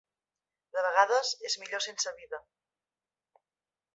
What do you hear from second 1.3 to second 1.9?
és millor